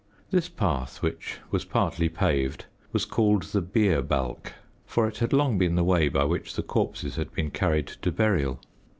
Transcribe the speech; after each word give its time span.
This 0.31 0.49
path, 0.49 1.03
which 1.03 1.37
was 1.51 1.63
partly 1.63 2.09
paved, 2.09 2.65
was 2.91 3.05
called 3.05 3.43
"the 3.43 3.61
bier 3.61 4.01
balk," 4.01 4.53
for 4.87 5.07
it 5.07 5.19
had 5.19 5.31
long 5.31 5.59
been 5.59 5.75
the 5.75 5.83
way 5.83 6.09
by 6.09 6.23
which 6.23 6.55
the 6.55 6.63
corpses 6.63 7.17
had 7.17 7.31
been 7.35 7.51
carried 7.51 7.85
to 7.85 8.11
burial. 8.11 8.59